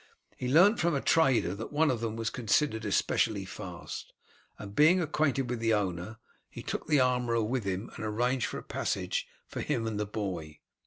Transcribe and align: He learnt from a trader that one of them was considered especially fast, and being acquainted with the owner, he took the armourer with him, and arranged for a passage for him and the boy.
He 0.35 0.47
learnt 0.51 0.79
from 0.79 0.95
a 0.95 0.99
trader 0.99 1.53
that 1.53 1.71
one 1.71 1.91
of 1.91 1.99
them 2.01 2.15
was 2.15 2.31
considered 2.31 2.85
especially 2.85 3.45
fast, 3.45 4.13
and 4.57 4.75
being 4.75 4.99
acquainted 4.99 5.47
with 5.47 5.59
the 5.59 5.75
owner, 5.75 6.17
he 6.49 6.63
took 6.63 6.87
the 6.87 6.99
armourer 6.99 7.43
with 7.43 7.65
him, 7.65 7.91
and 7.95 8.03
arranged 8.03 8.47
for 8.47 8.57
a 8.57 8.63
passage 8.63 9.27
for 9.45 9.61
him 9.61 9.85
and 9.85 9.99
the 9.99 10.07
boy. 10.07 10.57